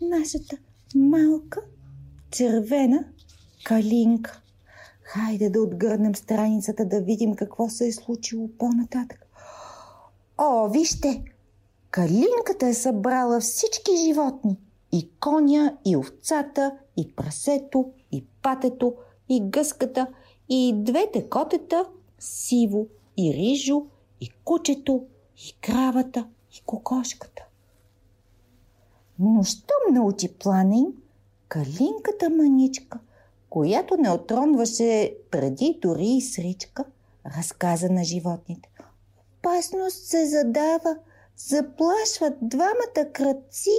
нашата 0.00 0.56
малка 0.94 1.60
червена 2.32 3.04
калинка. 3.64 4.40
Хайде 5.02 5.50
да 5.50 5.62
отгърнем 5.62 6.14
страницата 6.14 6.84
да 6.84 7.00
видим 7.00 7.34
какво 7.34 7.68
се 7.68 7.86
е 7.86 7.92
случило 7.92 8.48
по-нататък. 8.58 9.26
О, 10.38 10.68
вижте! 10.68 11.24
Калинката 11.90 12.66
е 12.66 12.74
събрала 12.74 13.40
всички 13.40 13.90
животни. 14.06 14.58
И 14.92 15.10
коня, 15.20 15.76
и 15.84 15.96
овцата, 15.96 16.78
и 16.96 17.14
прасето, 17.14 17.90
и 18.12 18.24
патето, 18.42 18.94
и 19.28 19.40
гъската, 19.40 20.06
и 20.48 20.72
двете 20.76 21.28
котета, 21.28 21.84
сиво, 22.18 22.86
и 23.16 23.34
рижо, 23.34 23.82
и 24.20 24.30
кучето, 24.44 25.06
и 25.36 25.60
кравата, 25.60 26.28
и 26.52 26.62
кокошката. 26.66 27.44
Но 29.18 29.42
щом 29.42 29.94
научи 29.94 30.38
планин, 30.38 30.86
калинката 31.52 32.30
маничка, 32.30 32.98
която 33.50 33.96
не 33.96 34.10
отронваше 34.10 35.16
преди 35.30 35.78
дори 35.82 36.06
и 36.06 36.20
сричка, 36.20 36.84
разказа 37.36 37.90
на 37.90 38.04
животните. 38.04 38.68
Опасност 39.38 40.06
се 40.06 40.26
задава, 40.26 40.96
заплашват 41.36 42.34
двамата 42.42 43.12
кръци, 43.12 43.70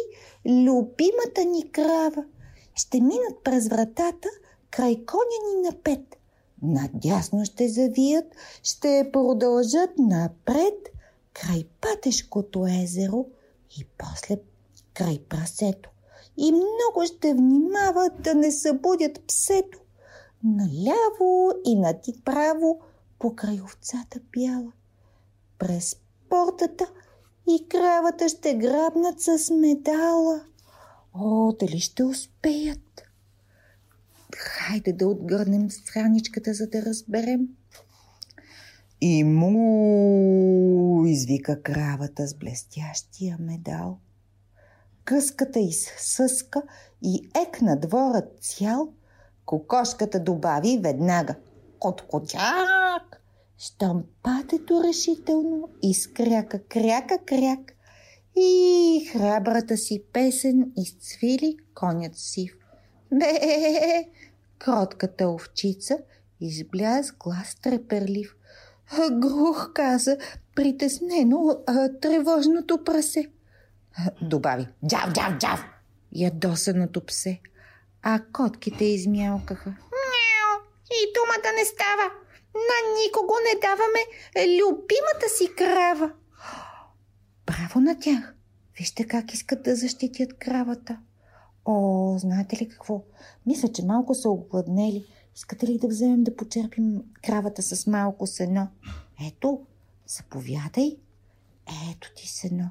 любимата 0.45 1.45
ни 1.45 1.71
крава. 1.71 2.25
Ще 2.75 3.01
минат 3.01 3.43
през 3.43 3.67
вратата 3.67 4.29
край 4.71 5.05
коня 5.05 5.55
ни 5.55 5.61
на 5.61 5.81
пет. 5.83 6.17
Надясно 6.61 7.45
ще 7.45 7.67
завият, 7.67 8.25
ще 8.63 9.09
продължат 9.13 9.97
напред 9.97 10.89
край 11.33 11.65
пътешкото 11.81 12.67
езеро 12.83 13.25
и 13.79 13.85
после 13.97 14.37
край 14.93 15.19
прасето. 15.29 15.89
И 16.37 16.51
много 16.51 17.05
ще 17.05 17.33
внимават 17.33 18.21
да 18.21 18.35
не 18.35 18.51
събудят 18.51 19.27
псето. 19.27 19.79
Наляво 20.43 21.51
и 21.65 21.75
право 22.25 22.79
покрай 23.19 23.61
овцата 23.61 24.19
бяла. 24.31 24.71
През 25.59 25.95
портата 26.29 26.85
и 27.49 27.67
кравата 27.69 28.29
ще 28.29 28.55
грабнат 28.55 29.21
с 29.21 29.53
медала. 29.53 30.41
О, 31.13 31.53
дали 31.59 31.79
ще 31.79 32.03
успеят? 32.03 33.01
Хайде 34.35 34.93
да 34.93 35.07
отгърнем 35.07 35.71
страничката, 35.71 36.53
за 36.53 36.67
да 36.67 36.81
разберем. 36.81 37.47
И 39.01 39.23
му 39.23 41.05
извика 41.07 41.61
кравата 41.61 42.27
с 42.27 42.35
блестящия 42.35 43.37
медал. 43.39 43.99
Къската 45.05 45.59
изсъска 45.59 46.61
и 47.01 47.29
екна 47.47 47.79
двора 47.79 48.21
цял, 48.41 48.93
кокошката 49.45 50.19
добави 50.19 50.79
веднага. 50.83 51.35
От 51.81 52.01
котяк! 52.01 53.21
Штампатето 53.57 54.83
решително 54.83 55.69
изкряка 55.81 56.63
кряка 56.63 57.17
кряк 57.25 57.71
и 58.35 59.09
храбрата 59.11 59.77
си 59.77 60.03
песен 60.13 60.71
изцвили 60.77 61.57
конят 61.75 62.15
сив. 62.15 62.53
Бе, 63.13 64.05
кротката 64.59 65.29
овчица 65.29 65.97
избля 66.41 67.03
с 67.03 67.11
глас 67.11 67.55
треперлив. 67.55 68.35
Грух 69.11 69.71
каза 69.73 70.17
притеснено 70.55 71.57
тревожното 72.01 72.83
прасе. 72.83 73.29
Добави 74.21 74.67
джав, 74.87 75.13
джав, 75.13 75.37
джав, 75.37 75.65
ядосаното 76.11 77.05
псе. 77.05 77.41
А 78.01 78.19
котките 78.33 78.85
измялкаха. 78.85 79.69
Мяу, 79.69 80.61
и 80.91 81.13
думата 81.15 81.51
не 81.57 81.65
става. 81.65 82.11
На 82.53 82.77
никого 83.03 83.33
не 83.47 83.59
даваме 83.59 84.03
любимата 84.59 85.29
си 85.37 85.55
крава. 85.57 86.11
Браво 87.45 87.79
на 87.79 87.99
тях! 87.99 88.35
Вижте 88.77 89.07
как 89.07 89.33
искат 89.33 89.63
да 89.63 89.75
защитят 89.75 90.37
кравата. 90.39 90.99
О, 91.65 92.17
знаете 92.17 92.57
ли 92.57 92.69
какво? 92.69 93.03
Мисля, 93.45 93.71
че 93.71 93.85
малко 93.85 94.15
са 94.15 94.29
огладнели. 94.29 95.05
Искате 95.35 95.67
ли 95.67 95.77
да 95.77 95.87
вземем 95.87 96.23
да 96.23 96.35
почерпим 96.35 97.03
кравата 97.21 97.61
с 97.61 97.87
малко 97.87 98.27
сено? 98.27 98.67
Ето, 99.27 99.65
заповядай. 100.07 100.97
Ето 101.91 102.11
ти 102.15 102.27
сено. 102.27 102.69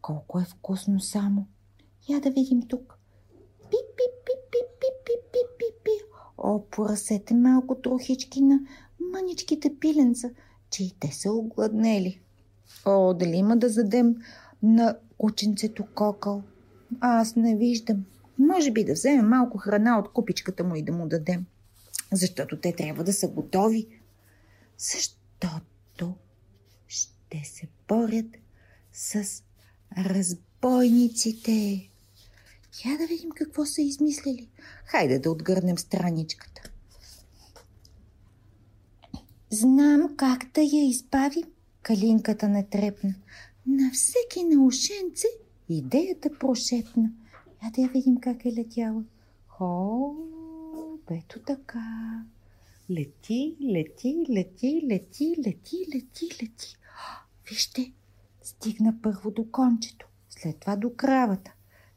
Колко 0.00 0.40
е 0.40 0.44
вкусно 0.44 1.00
само. 1.00 1.46
Я 2.08 2.20
да 2.20 2.30
видим 2.30 2.62
тук. 2.62 2.98
Пи, 3.70 3.76
пи, 3.96 4.02
пи, 4.26 4.32
пи, 4.50 4.58
пи, 4.80 5.12
пи, 5.32 5.40
пи, 5.58 5.64
пи. 5.84 5.90
О, 6.38 6.62
поръсете 6.70 7.34
малко 7.34 7.74
трохички 7.74 8.40
на 8.40 8.60
мъничките 9.12 9.78
пиленца, 9.80 10.30
че 10.70 10.84
и 10.84 10.94
те 11.00 11.12
са 11.12 11.32
огладнели. 11.32 12.20
О, 12.84 13.14
дали 13.14 13.36
има 13.36 13.56
да 13.56 13.68
задем 13.68 14.16
на 14.62 14.96
кученцето 15.18 15.84
кокъл? 15.94 16.42
Аз 17.00 17.36
не 17.36 17.56
виждам. 17.56 18.04
Може 18.38 18.70
би 18.70 18.84
да 18.84 18.92
вземем 18.92 19.28
малко 19.28 19.58
храна 19.58 19.98
от 19.98 20.12
купичката 20.12 20.64
му 20.64 20.74
и 20.74 20.82
да 20.82 20.92
му 20.92 21.08
дадем. 21.08 21.46
Защото 22.12 22.60
те 22.60 22.72
трябва 22.72 23.04
да 23.04 23.12
са 23.12 23.28
готови. 23.28 23.88
Защото 24.78 26.14
ще 26.88 27.44
се 27.44 27.68
борят 27.88 28.26
с 28.92 29.42
разбойниците. 29.96 31.88
Я 32.84 32.98
да 32.98 33.06
видим 33.06 33.30
какво 33.30 33.66
са 33.66 33.82
измислили. 33.82 34.48
Хайде 34.84 35.18
да 35.18 35.30
отгърнем 35.30 35.78
страничката. 35.78 36.70
Знам 39.50 40.16
как 40.16 40.50
да 40.54 40.60
я 40.60 40.88
избавим. 40.88 41.44
Калинката 41.82 42.48
не 42.48 42.66
трепна. 42.66 43.14
На 43.66 43.90
всеки 43.92 44.44
наушенце 44.44 45.26
идеята 45.68 46.38
прошепна. 46.38 47.10
Я 47.64 47.70
да 47.70 47.82
я 47.82 47.88
видим 47.88 48.16
как 48.16 48.44
е 48.44 48.52
летяла. 48.52 49.04
Хо, 49.46 50.14
ето 51.10 51.40
така. 51.40 52.24
Лети, 52.90 53.56
лети, 53.62 54.26
лети, 54.30 54.82
лети, 54.88 55.34
лети, 55.46 55.76
лети, 55.94 56.26
лети. 56.42 56.76
Вижте, 57.48 57.92
стигна 58.46 58.94
първо 59.02 59.30
до 59.30 59.50
кончето, 59.50 60.08
след 60.30 60.60
това 60.60 60.76
до 60.76 60.94
кравата, 60.96 61.52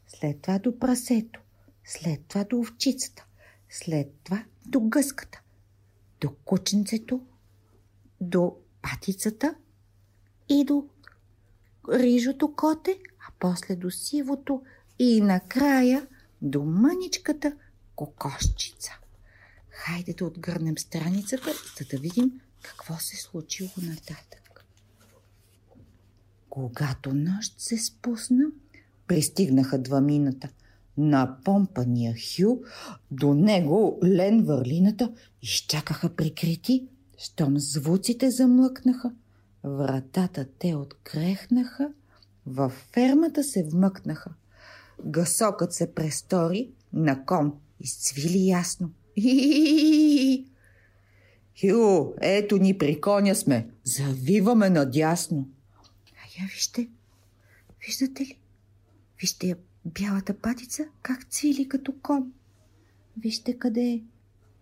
след 0.06 0.42
това 0.42 0.58
до 0.58 0.78
прасето, 0.78 1.40
след 1.84 2.26
това 2.26 2.44
до 2.44 2.58
овчицата, 2.58 3.26
след 3.68 4.08
това 4.24 4.44
до 4.66 4.80
гъската, 4.80 5.42
до 6.20 6.34
кученцето, 6.44 7.20
до 8.20 8.56
патицата 8.82 9.54
и 10.48 10.64
до 10.64 10.88
рижото 11.92 12.54
коте, 12.56 12.98
а 13.28 13.32
после 13.38 13.76
до 13.76 13.90
сивото 13.90 14.62
и 14.98 15.20
накрая 15.20 16.06
до 16.42 16.64
мъничката 16.64 17.56
кокошчица. 17.94 18.92
Хайде 19.70 20.12
да 20.12 20.24
отгърнем 20.24 20.78
страницата, 20.78 21.50
за 21.78 21.84
да 21.90 21.98
видим 21.98 22.40
какво 22.62 22.98
се 22.98 23.16
случило 23.16 23.70
нататък. 23.76 24.39
Когато 26.50 27.14
нощ 27.14 27.60
се 27.60 27.78
спусна, 27.78 28.44
пристигнаха 29.06 29.78
двамината. 29.78 30.48
На 30.98 31.36
помпания 31.44 32.14
Хю, 32.14 32.58
до 33.10 33.34
него 33.34 33.98
Лен 34.04 34.44
върлината 34.44 35.12
изчакаха 35.42 36.16
прикрити, 36.16 36.86
щом 37.18 37.58
звуците 37.58 38.30
замлъкнаха, 38.30 39.12
вратата 39.64 40.46
те 40.58 40.74
открехнаха, 40.74 41.92
във 42.46 42.72
фермата 42.92 43.44
се 43.44 43.68
вмъкнаха. 43.72 44.30
Гасокът 45.04 45.72
се 45.72 45.94
престори 45.94 46.70
на 46.92 47.24
кон, 47.24 47.52
изцвили 47.80 48.46
ясно. 48.46 48.90
Хю, 51.60 52.12
ето 52.20 52.56
ни 52.56 52.78
при 52.78 53.00
коня 53.00 53.34
сме, 53.34 53.68
завиваме 53.84 54.70
надясно. 54.70 55.48
Я 56.38 56.46
вижте, 56.46 56.88
виждате 57.86 58.24
ли? 58.24 58.38
Вижте 59.20 59.46
я 59.46 59.56
бялата 59.84 60.38
патица, 60.38 60.84
как 61.02 61.24
цвили 61.24 61.68
като 61.68 61.92
кон. 62.02 62.32
Вижте 63.16 63.58
къде 63.58 63.80
е. 63.80 64.02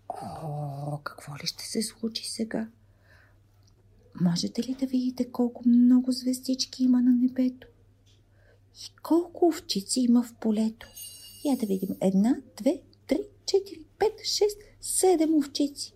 О, 0.09 0.99
какво 1.05 1.37
ли 1.37 1.47
ще 1.47 1.65
се 1.65 1.83
случи 1.83 2.29
сега? 2.29 2.69
Можете 4.21 4.63
ли 4.63 4.75
да 4.75 4.87
видите 4.87 5.33
колко 5.33 5.69
много 5.69 6.13
звездички 6.13 6.85
има 6.85 7.03
на 7.03 7.13
небето? 7.13 7.67
И 8.75 8.97
колко 9.03 9.49
овчици 9.49 10.01
има 10.01 10.23
в 10.23 10.35
полето? 10.35 10.89
Я 11.45 11.57
да 11.57 11.67
видим. 11.67 11.97
Една, 12.01 12.37
две, 12.57 12.83
три, 13.07 13.23
четири, 13.47 13.85
пет, 13.99 14.25
шест, 14.25 14.59
седем 14.81 15.35
овчици. 15.35 15.95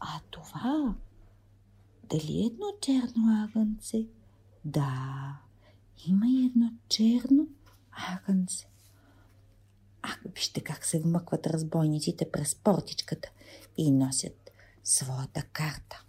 А 0.00 0.20
това 0.30 0.96
дали 2.10 2.42
е 2.42 2.46
едно 2.46 2.66
черно 2.80 3.44
агънце? 3.44 4.06
Да, 4.68 5.36
има 6.06 6.26
и 6.28 6.46
едно 6.46 6.70
черно 6.88 7.46
агънце. 8.12 8.66
А, 10.02 10.08
вижте 10.34 10.60
как 10.60 10.84
се 10.84 11.00
вмъкват 11.00 11.46
разбойниците 11.46 12.30
през 12.30 12.54
портичката 12.54 13.28
и 13.76 13.90
носят 13.90 14.50
своята 14.84 15.42
карта. 15.52 16.04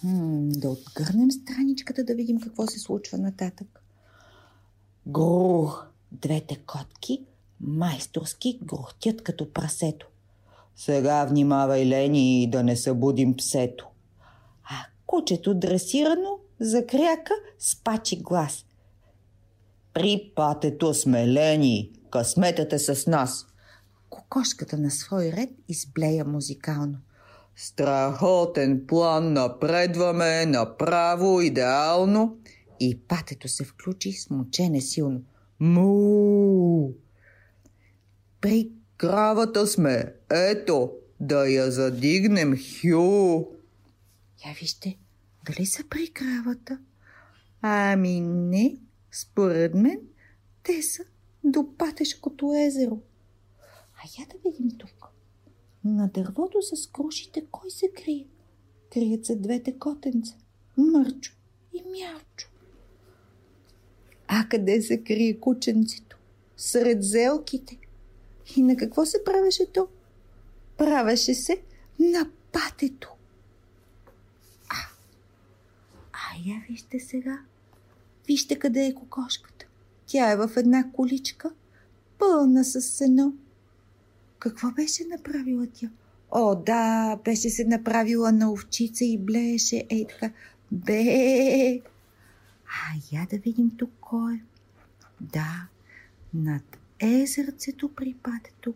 Хм, 0.00 0.48
да 0.48 0.70
отгърнем 0.70 1.30
страничката 1.30 2.04
да 2.04 2.14
видим 2.14 2.40
какво 2.40 2.66
се 2.66 2.78
случва 2.78 3.18
нататък. 3.18 3.82
Грух! 5.06 5.86
Двете 6.12 6.56
котки 6.56 7.24
майсторски 7.60 8.58
грохтят 8.62 9.22
като 9.22 9.52
прасето. 9.52 10.06
Сега 10.76 11.24
внимавай, 11.24 11.86
Лени, 11.86 12.50
да 12.50 12.62
не 12.62 12.76
събудим 12.76 13.36
псето. 13.36 13.88
А 14.64 14.86
кучето 15.06 15.54
дресирано 15.54 16.38
закряка 16.62 17.34
с 17.58 17.82
пачи 17.84 18.22
глас. 18.22 18.64
При 19.94 20.32
патето 20.36 20.94
сме, 20.94 21.28
Лени, 21.28 21.90
късметът 22.10 22.72
е 22.72 22.78
с 22.78 23.06
нас. 23.06 23.46
Кокошката 24.10 24.78
на 24.78 24.90
свой 24.90 25.32
ред 25.32 25.50
изблея 25.68 26.24
музикално. 26.24 26.98
Страхотен 27.56 28.86
план 28.86 29.32
напредваме 29.32 30.46
направо 30.46 31.40
идеално. 31.40 32.36
И 32.80 32.98
патето 32.98 33.48
се 33.48 33.64
включи 33.64 34.12
с 34.12 34.30
мучене 34.30 34.80
силно. 34.80 35.22
Му! 35.60 36.94
При 38.40 38.70
кравата 38.96 39.66
сме. 39.66 40.14
Ето, 40.30 40.92
да 41.20 41.48
я 41.48 41.70
задигнем, 41.70 42.56
Хю. 42.56 43.44
Я 44.46 44.54
вижте, 44.60 44.98
дали 45.46 45.66
са 45.66 45.84
при 45.90 46.08
кравата? 46.08 46.78
Ами 47.62 48.20
не, 48.20 48.76
според 49.10 49.74
мен 49.74 50.00
те 50.62 50.82
са 50.82 51.02
до 51.44 51.76
патешкото 51.78 52.52
езеро. 52.66 52.98
А 53.94 54.22
я 54.22 54.26
да 54.26 54.50
видим 54.50 54.78
тук. 54.78 55.08
На 55.84 56.08
дървото 56.08 56.62
с 56.62 56.86
крушите 56.86 57.46
кой 57.50 57.70
се 57.70 57.90
крие? 57.92 58.26
Крият 58.92 59.26
се 59.26 59.36
двете 59.36 59.78
котенца. 59.78 60.34
Мърчо 60.76 61.32
и 61.72 61.82
Мярчо. 61.90 62.48
А 64.28 64.48
къде 64.48 64.82
се 64.82 65.04
крие 65.04 65.40
кученцето? 65.40 66.18
Сред 66.56 67.02
зелките. 67.04 67.78
И 68.56 68.62
на 68.62 68.76
какво 68.76 69.06
се 69.06 69.24
правеше 69.24 69.72
то? 69.72 69.88
Правеше 70.76 71.34
се 71.34 71.62
на 71.98 72.30
патето. 72.52 73.12
А, 74.68 74.76
а 76.32 76.50
я 76.50 76.64
вижте 76.68 77.00
сега. 77.00 77.38
Вижте 78.26 78.58
къде 78.58 78.86
е 78.86 78.94
кокошката. 78.94 79.66
Тя 80.06 80.30
е 80.30 80.36
в 80.36 80.50
една 80.56 80.92
количка, 80.92 81.50
пълна 82.18 82.64
с 82.64 82.82
сено. 82.82 83.34
Какво 84.38 84.70
беше 84.70 85.04
направила 85.04 85.66
тя? 85.74 85.90
О, 86.30 86.54
да, 86.54 87.16
беше 87.24 87.50
се 87.50 87.64
направила 87.64 88.32
на 88.32 88.52
овчица 88.52 89.04
и 89.04 89.18
блееше, 89.18 89.86
ей 89.90 90.06
така, 90.06 90.32
бе. 90.72 91.82
А 92.66 93.16
я 93.16 93.26
да 93.30 93.38
видим 93.38 93.70
тук 93.76 93.90
кой 94.00 94.34
е. 94.34 94.42
Да, 95.20 95.68
над 96.34 96.78
езерцето 97.00 97.94
при 97.94 98.14
патето 98.14 98.74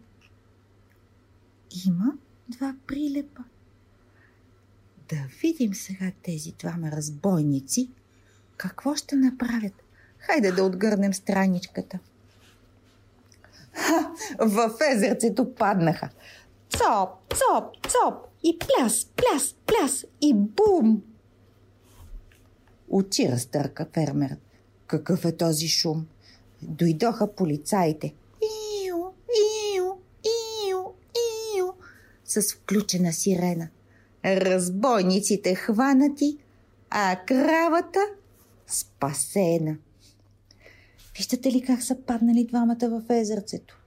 има 1.87 2.13
два 2.49 2.75
прилепа. 2.87 3.45
Да 5.09 5.17
видим 5.43 5.75
сега 5.75 6.13
тези 6.23 6.53
двама 6.53 6.91
разбойници 6.91 7.91
какво 8.57 8.95
ще 8.95 9.17
направят. 9.17 9.83
Хайде 10.19 10.53
да 10.53 10.65
отгърнем 10.65 11.15
страничката. 11.15 11.99
Ха, 13.73 14.11
в 14.39 14.71
езерцето 14.95 15.55
паднаха. 15.55 16.11
Цоп, 16.71 17.35
цоп, 17.35 17.87
цоп 17.89 18.27
и 18.43 18.59
пляс, 18.59 19.05
пляс, 19.05 19.55
пляс 19.67 20.05
и 20.21 20.35
бум! 20.35 21.03
Очи 22.89 23.29
разтърка 23.29 23.87
фермерът. 23.95 24.39
Какъв 24.87 25.25
е 25.25 25.37
този 25.37 25.69
шум? 25.69 26.07
Дойдоха 26.63 27.35
полицаите. 27.35 28.15
Ио, 28.87 28.99
ио, 29.77 29.85
ио, 30.69 30.95
ио, 31.57 31.75
с 32.25 32.55
включена 32.55 33.13
сирена. 33.13 33.69
Разбойниците 34.27 35.55
хванати, 35.55 36.39
а 36.91 37.17
кравата 37.27 38.01
спасена. 38.67 39.77
Виждате 41.17 41.53
ли 41.53 41.63
как 41.63 41.83
са 41.83 41.97
паднали 42.07 42.45
двамата 42.45 42.77
в 42.83 43.03
езерцето? 43.11 43.79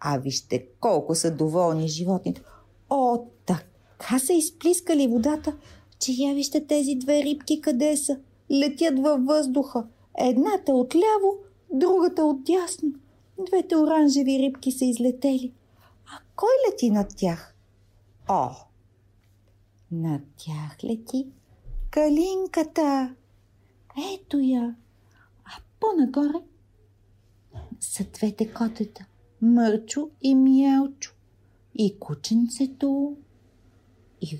А 0.00 0.18
вижте 0.18 0.66
колко 0.80 1.14
са 1.14 1.30
доволни 1.30 1.88
животните. 1.88 2.42
О, 2.90 3.18
така 3.46 4.18
са 4.18 4.32
изплискали 4.32 5.06
водата, 5.06 5.56
че 5.98 6.12
я 6.12 6.34
вижте 6.34 6.66
тези 6.66 6.94
две 6.94 7.22
рибки 7.22 7.60
къде 7.60 7.96
са. 7.96 8.18
Летят 8.50 8.98
във 8.98 9.24
въздуха. 9.24 9.86
Едната 10.18 10.72
отляво, 10.72 11.36
другата 11.72 12.24
отдясно. 12.24 12.92
Двете 13.46 13.76
оранжеви 13.76 14.38
рибки 14.38 14.72
са 14.72 14.84
излетели. 14.84 15.52
А 16.06 16.18
кой 16.36 16.48
лети 16.68 16.90
над 16.90 17.16
тях? 17.16 17.54
О, 18.28 18.50
над 19.92 20.22
тях 20.36 20.84
лети 20.84 21.26
калинката. 21.90 23.14
Ето 24.14 24.38
я. 24.38 24.76
А 25.44 25.52
по-нагоре 25.80 26.44
са 27.80 28.04
двете 28.04 28.52
котета. 28.52 29.06
Мърчо 29.42 30.10
и 30.22 30.34
Мялчо. 30.34 31.14
И 31.74 31.98
кученцето. 31.98 33.16
И 34.20 34.38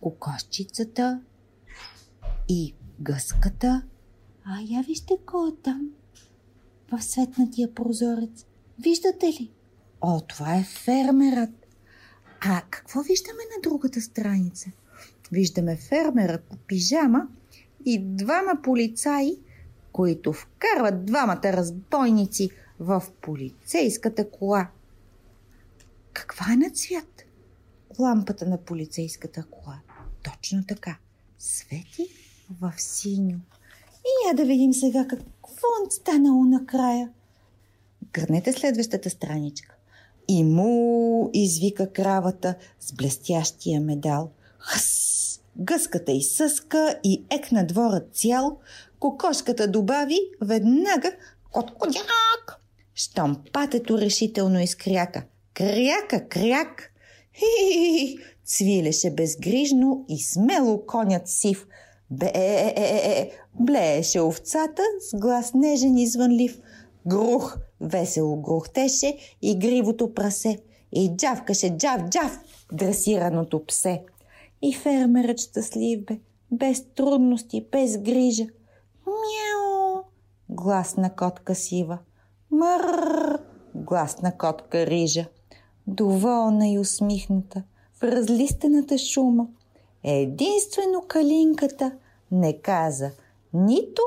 кокошчицата. 0.00 1.20
И 2.48 2.74
гъската. 3.00 3.82
А 4.44 4.60
я 4.60 4.82
вижте 4.82 5.18
кой 5.26 5.48
е 5.50 5.56
там. 5.62 5.90
В 6.92 7.02
светнатия 7.02 7.74
прозорец. 7.74 8.46
Виждате 8.78 9.26
ли? 9.26 9.52
О, 10.00 10.20
това 10.20 10.56
е 10.56 10.64
фермерът. 10.64 11.61
А 12.44 12.62
какво 12.70 13.02
виждаме 13.02 13.42
на 13.56 13.70
другата 13.70 14.00
страница? 14.00 14.70
Виждаме 15.32 15.76
фермерът 15.76 16.44
по 16.44 16.56
пижама 16.56 17.28
и 17.84 17.98
двама 18.04 18.62
полицаи, 18.62 19.38
които 19.92 20.32
вкарват 20.32 21.04
двамата 21.04 21.40
разбойници 21.44 22.50
в 22.80 23.04
полицейската 23.20 24.30
кола. 24.30 24.68
Каква 26.12 26.52
е 26.52 26.56
на 26.56 26.70
цвят? 26.70 27.24
Лампата 27.98 28.46
на 28.46 28.58
полицейската 28.58 29.44
кола. 29.50 29.80
Точно 30.22 30.64
така. 30.66 30.98
Свети 31.38 32.06
в 32.60 32.74
синьо. 32.76 33.40
И 34.04 34.28
я 34.28 34.34
да 34.34 34.44
видим 34.44 34.72
сега 34.72 35.06
какво 35.08 35.66
станало 35.90 36.44
накрая. 36.44 37.10
Гърнете 38.12 38.52
следващата 38.52 39.10
страничка. 39.10 39.76
И 40.28 40.44
му 40.44 41.30
извика 41.32 41.92
кравата 41.92 42.54
с 42.80 42.92
блестящия 42.92 43.80
медал. 43.80 44.30
Хъс! 44.58 45.40
Гъската 45.56 46.12
изсъска 46.12 46.96
и 47.04 47.24
екна 47.30 47.66
дворът 47.66 48.14
цял. 48.14 48.58
Кокошката 48.98 49.68
добави 49.68 50.18
веднага 50.40 51.12
кот-котяк. 51.52 52.60
Щом 52.94 53.36
патето 53.52 53.98
решително 53.98 54.60
изкряка. 54.60 55.22
Кряка, 55.54 56.28
кряк! 56.28 56.92
Хи-хи-хи! 57.34 58.18
Цвилеше 58.44 59.10
безгрижно 59.10 60.04
и 60.08 60.22
смело 60.22 60.86
конят 60.86 61.28
сив. 61.28 61.66
бе 62.10 62.32
е, 62.34 62.74
е, 62.76 63.20
е, 63.20 63.30
блееше 63.60 64.20
овцата 64.20 64.82
с 65.10 65.16
глас 65.16 65.54
нежен 65.54 65.98
и 65.98 66.06
звънлив. 66.06 66.58
Грух, 67.06 67.58
весело 67.80 68.36
грухтеше 68.36 69.18
и 69.42 69.58
гривото 69.58 70.14
прасе. 70.14 70.58
И 70.92 71.16
джавкаше 71.16 71.76
джав-джав 71.76 72.40
дресираното 72.72 73.66
псе. 73.66 74.04
И 74.62 74.74
фермерът 74.74 75.38
щастлив 75.38 76.04
бе, 76.04 76.18
без 76.50 76.84
трудности, 76.94 77.66
без 77.72 77.98
грижа. 77.98 78.46
Мяу! 79.06 80.02
Глас 80.48 80.96
на 80.96 81.14
котка 81.16 81.54
сива. 81.54 81.98
Мър! 82.50 83.38
Глас 83.74 84.22
на 84.22 84.38
котка 84.38 84.86
рижа. 84.86 85.26
Доволна 85.86 86.68
и 86.68 86.78
усмихната 86.78 87.62
в 87.94 88.02
разлистената 88.02 88.98
шума. 88.98 89.46
Единствено 90.04 91.02
калинката 91.08 91.92
не 92.32 92.58
каза 92.58 93.10
нито 93.52 94.02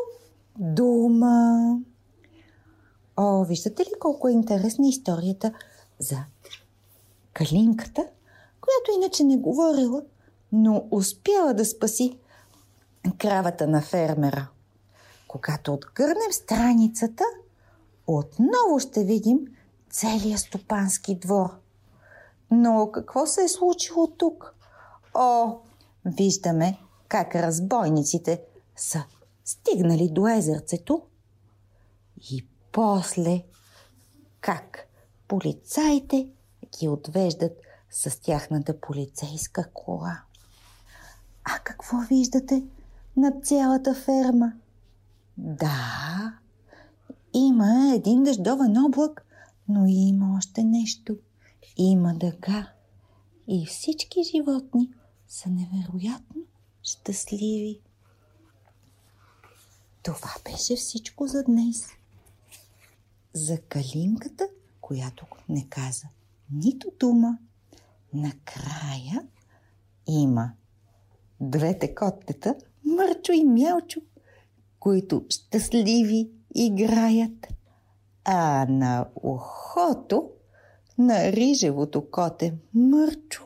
дума. 0.59 1.79
О, 3.17 3.43
виждате 3.43 3.83
ли 3.83 3.91
колко 3.99 4.27
е 4.27 4.31
интересна 4.31 4.87
историята 4.87 5.53
за 5.99 6.17
калинката, 7.33 8.07
която 8.61 8.91
иначе 8.95 9.23
не 9.23 9.37
говорила, 9.37 10.03
но 10.51 10.87
успяла 10.91 11.53
да 11.53 11.65
спаси 11.65 12.19
кравата 13.17 13.67
на 13.67 13.81
фермера. 13.81 14.47
Когато 15.27 15.73
отгърнем 15.73 16.31
страницата, 16.31 17.23
отново 18.07 18.79
ще 18.79 19.03
видим 19.03 19.39
целият 19.89 20.39
стопански 20.39 21.15
двор. 21.15 21.49
Но 22.51 22.89
какво 22.91 23.25
се 23.25 23.43
е 23.43 23.47
случило 23.47 24.07
тук? 24.07 24.55
О, 25.13 25.57
виждаме 26.05 26.77
как 27.07 27.35
разбойниците 27.35 28.41
са 28.75 29.03
стигнали 29.45 30.09
до 30.09 30.27
езерцето 30.27 31.01
и 32.31 32.47
после 32.75 33.43
как 34.41 34.87
полицаите 35.27 36.27
ги 36.79 36.87
отвеждат 36.87 37.51
с 37.89 38.21
тяхната 38.21 38.79
полицейска 38.79 39.69
кола. 39.73 40.21
А 41.43 41.59
какво 41.59 41.97
виждате 41.97 42.63
на 43.17 43.31
цялата 43.43 43.95
ферма? 43.95 44.53
Да, 45.37 46.33
има 47.33 47.93
един 47.95 48.23
дъждовен 48.23 48.77
облак, 48.77 49.25
но 49.67 49.85
има 49.85 50.37
още 50.37 50.63
нещо. 50.63 51.17
Има 51.77 52.13
дъга. 52.13 52.71
И 53.47 53.65
всички 53.65 54.23
животни 54.23 54.89
са 55.27 55.49
невероятно 55.49 56.41
щастливи. 56.83 57.79
Това 60.03 60.33
беше 60.45 60.75
всичко 60.75 61.27
за 61.27 61.43
днес. 61.43 61.87
За 63.35 63.61
калинката, 63.61 64.47
която 64.81 65.25
не 65.49 65.67
каза 65.69 66.07
нито 66.51 66.91
дума. 66.99 67.37
Накрая 68.13 69.27
има 70.07 70.51
двете 71.41 71.95
коттета, 71.95 72.55
Мърчо 72.85 73.31
и 73.31 73.43
Мялчо, 73.43 74.01
които 74.79 75.25
щастливи 75.29 76.29
играят. 76.55 77.47
А 78.23 78.65
на 78.69 79.09
ухото 79.15 80.29
на 80.97 81.31
рижевото 81.31 82.11
коте 82.11 82.57
Мърчо 82.73 83.43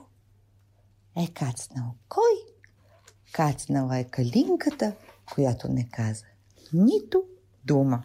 е 1.18 1.28
кацнал 1.28 1.96
кой? 2.10 2.54
Кацнала 3.34 3.98
е 3.98 4.04
калинката, 4.04 4.96
която 5.34 5.68
не 5.68 5.90
каза 5.90 6.26
нито 6.74 7.24
дума. 7.66 8.04